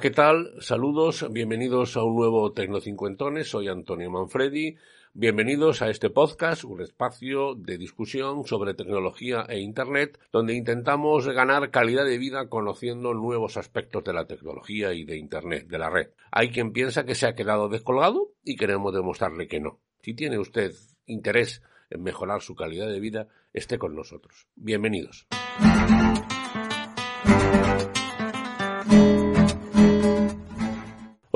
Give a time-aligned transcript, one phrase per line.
[0.00, 0.52] ¿qué tal?
[0.60, 3.48] Saludos, bienvenidos a un nuevo Tecnocincuentones.
[3.48, 4.76] Soy Antonio Manfredi.
[5.12, 11.70] Bienvenidos a este podcast, un espacio de discusión sobre tecnología e Internet, donde intentamos ganar
[11.70, 16.10] calidad de vida conociendo nuevos aspectos de la tecnología y de Internet, de la red.
[16.30, 19.80] Hay quien piensa que se ha quedado descolgado y queremos demostrarle que no.
[20.02, 20.72] Si tiene usted
[21.06, 24.46] interés en mejorar su calidad de vida, esté con nosotros.
[24.54, 25.26] Bienvenidos.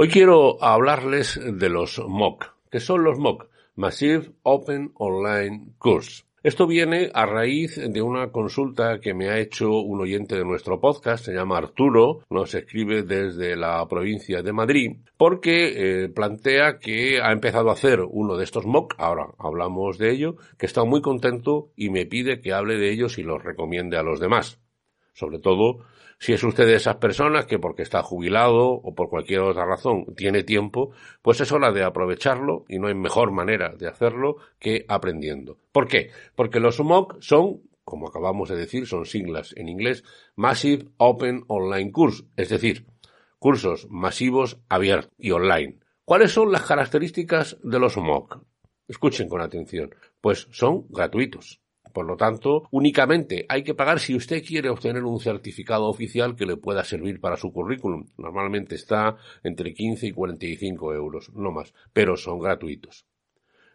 [0.02, 2.56] Hoy quiero hablarles de los MOOC.
[2.72, 3.46] ¿Qué son los MOOC?
[3.76, 6.24] Massive Open Online Course.
[6.42, 10.80] Esto viene a raíz de una consulta que me ha hecho un oyente de nuestro
[10.80, 17.22] podcast, se llama Arturo, nos escribe desde la provincia de Madrid, porque eh, plantea que
[17.22, 21.00] ha empezado a hacer uno de estos MOOC, ahora hablamos de ello, que está muy
[21.00, 24.61] contento y me pide que hable de ellos y los recomiende a los demás.
[25.12, 25.84] Sobre todo
[26.18, 30.06] si es usted de esas personas que porque está jubilado o por cualquier otra razón
[30.16, 34.84] tiene tiempo, pues es hora de aprovecharlo y no hay mejor manera de hacerlo que
[34.88, 35.58] aprendiendo.
[35.72, 36.10] ¿Por qué?
[36.34, 40.04] Porque los MOOC son como acabamos de decir, son siglas en inglés,
[40.36, 42.86] Massive Open Online Course, es decir,
[43.38, 45.78] cursos masivos abiertos y online.
[46.04, 48.40] ¿Cuáles son las características de los MOOC?
[48.88, 51.61] Escuchen con atención, pues son gratuitos.
[51.92, 56.46] Por lo tanto, únicamente hay que pagar si usted quiere obtener un certificado oficial que
[56.46, 58.06] le pueda servir para su currículum.
[58.16, 63.06] Normalmente está entre 15 y 45 euros, no más, pero son gratuitos.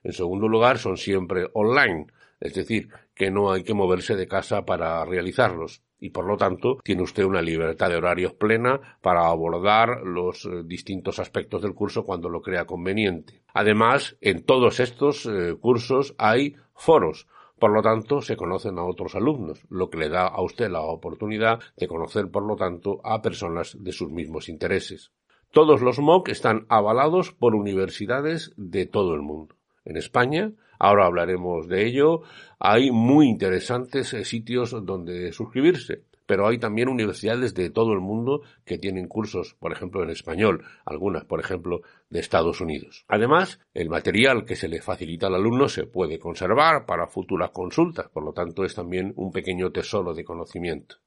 [0.04, 2.08] En segundo lugar, son siempre online,
[2.40, 6.78] es decir, que no hay que moverse de casa para realizarlos y por lo tanto
[6.84, 12.06] tiene usted una libertad de horarios plena para abordar los eh, distintos aspectos del curso
[12.06, 13.42] cuando lo crea conveniente.
[13.54, 17.28] Además, en todos estos eh, cursos hay foros,
[17.60, 20.82] por lo tanto, se conocen a otros alumnos, lo que le da a usted la
[20.82, 25.12] oportunidad de conocer, por lo tanto, a personas de sus mismos intereses.
[25.52, 29.56] Todos los MOOC están avalados por universidades de todo el mundo.
[29.86, 32.22] En España, ahora hablaremos de ello,
[32.60, 38.78] hay muy interesantes sitios donde suscribirse pero hay también universidades de todo el mundo que
[38.78, 43.06] tienen cursos, por ejemplo, en español, algunas, por ejemplo, de Estados Unidos.
[43.08, 48.10] Además, el material que se le facilita al alumno se puede conservar para futuras consultas,
[48.10, 50.98] por lo tanto es también un pequeño tesoro de conocimiento.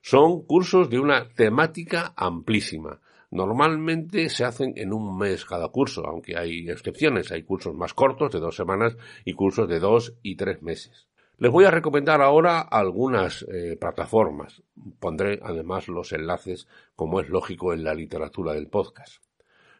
[0.00, 3.00] Son cursos de una temática amplísima.
[3.30, 7.30] Normalmente se hacen en un mes cada curso, aunque hay excepciones.
[7.30, 11.06] Hay cursos más cortos de dos semanas y cursos de dos y tres meses.
[11.42, 14.62] Les voy a recomendar ahora algunas eh, plataformas.
[15.00, 19.24] Pondré además los enlaces, como es lógico en la literatura del podcast.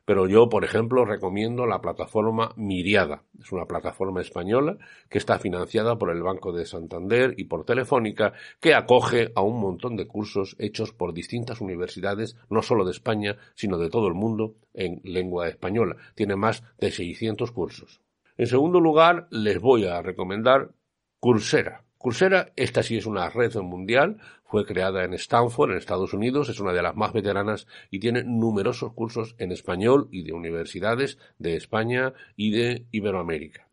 [0.04, 3.22] Pero yo, por ejemplo, recomiendo la plataforma Miriada.
[3.40, 4.76] Es una plataforma española
[5.08, 9.60] que está financiada por el Banco de Santander y por Telefónica, que acoge a un
[9.60, 14.14] montón de cursos hechos por distintas universidades, no solo de España, sino de todo el
[14.14, 15.94] mundo, en lengua española.
[16.16, 18.00] Tiene más de 600 cursos.
[18.36, 20.72] En segundo lugar, les voy a recomendar
[21.22, 21.84] Coursera.
[21.98, 26.58] Coursera, esta sí es una red mundial, fue creada en Stanford, en Estados Unidos, es
[26.58, 31.54] una de las más veteranas y tiene numerosos cursos en español y de universidades de
[31.54, 33.68] España y de Iberoamérica.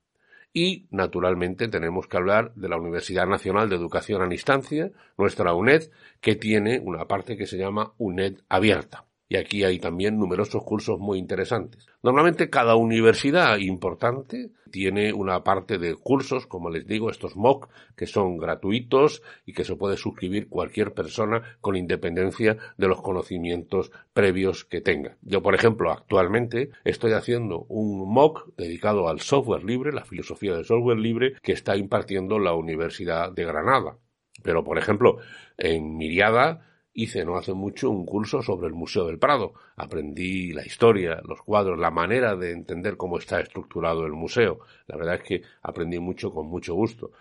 [0.53, 5.89] Y, naturalmente, tenemos que hablar de la Universidad Nacional de Educación a Distancia, nuestra UNED,
[6.21, 10.99] que tiene una parte que se llama UNED Abierta y aquí hay también numerosos cursos
[10.99, 11.85] muy interesantes.
[12.01, 18.07] Normalmente cada universidad importante tiene una parte de cursos, como les digo, estos MOOC, que
[18.07, 24.65] son gratuitos y que se puede suscribir cualquier persona con independencia de los conocimientos previos
[24.65, 25.17] que tenga.
[25.21, 30.65] Yo, por ejemplo, actualmente estoy haciendo un MOOC dedicado al software libre, la filosofía del
[30.65, 33.97] software libre, que está impartiendo la Universidad de Granada.
[34.41, 35.17] Pero, por ejemplo,
[35.57, 36.65] en Miriada
[37.03, 39.53] hice no hace mucho un curso sobre el Museo del Prado.
[39.77, 44.59] Aprendí la historia, los cuadros, la manera de entender cómo está estructurado el museo.
[44.87, 47.11] La verdad es que aprendí mucho con mucho gusto.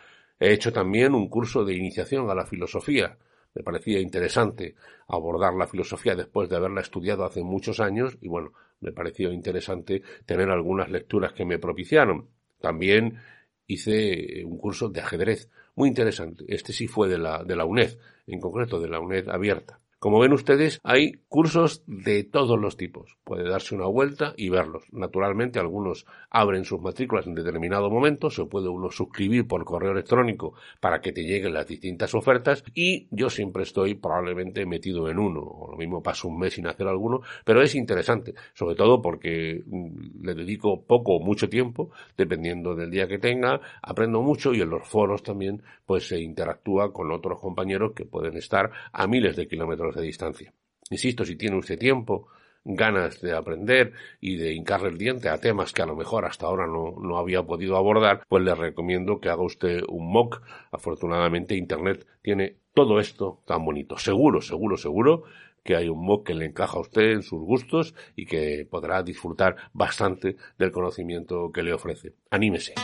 [0.40, 3.16] He hecho también un curso de iniciación a la filosofía.
[3.54, 4.74] Me parecía interesante
[5.06, 10.02] abordar la filosofía después de haberla estudiado hace muchos años y bueno, me pareció interesante
[10.26, 12.28] tener algunas lecturas que me propiciaron.
[12.60, 13.18] También
[13.66, 16.44] hice un curso de ajedrez muy interesante.
[16.48, 19.78] Este sí fue de la, de la UNED, en concreto de la UNED abierta.
[19.98, 23.16] Como ven ustedes, hay cursos de todos los tipos.
[23.24, 24.84] Puede darse una vuelta y verlos.
[24.92, 30.54] Naturalmente, algunos abren sus matrículas en determinado momento, se puede uno suscribir por correo electrónico
[30.80, 35.40] para que te lleguen las distintas ofertas y yo siempre estoy probablemente metido en uno,
[35.40, 39.64] o lo mismo paso un mes sin hacer alguno, pero es interesante, sobre todo porque
[39.66, 44.60] mm, le dedico poco o mucho tiempo, dependiendo del día que tenga, aprendo mucho y
[44.60, 49.34] en los foros también pues se interactúa con otros compañeros que pueden estar a miles
[49.34, 50.52] de kilómetros de distancia.
[50.90, 52.28] Insisto, si tiene usted tiempo,
[52.64, 56.46] ganas de aprender y de hincarle el diente a temas que a lo mejor hasta
[56.46, 60.42] ahora no, no había podido abordar, pues le recomiendo que haga usted un mock.
[60.70, 63.98] Afortunadamente Internet tiene todo esto tan bonito.
[63.98, 65.24] Seguro, seguro, seguro
[65.64, 69.02] que hay un mock que le encaja a usted en sus gustos y que podrá
[69.02, 72.14] disfrutar bastante del conocimiento que le ofrece.
[72.30, 72.74] Anímese.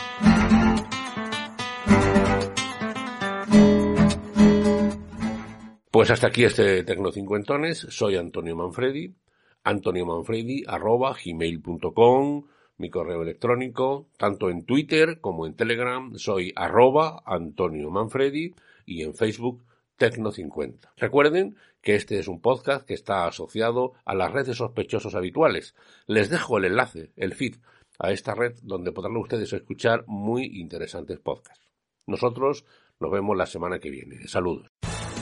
[5.95, 7.87] Pues hasta aquí este Tecnocincuentones.
[7.89, 9.15] Soy Antonio Manfredi.
[9.63, 12.43] Antonio Manfredi arroba gmail.com
[12.75, 18.55] mi correo electrónico, tanto en Twitter como en Telegram, soy arroba Antonio Manfredi
[18.85, 19.63] y en Facebook
[19.97, 20.91] Tecno50.
[20.97, 25.75] Recuerden que este es un podcast que está asociado a las redes sospechosos habituales.
[26.07, 27.55] Les dejo el enlace, el feed,
[27.99, 31.69] a esta red donde podrán ustedes escuchar muy interesantes podcasts.
[32.05, 32.65] Nosotros
[32.99, 34.27] nos vemos la semana que viene.
[34.27, 34.67] Saludos.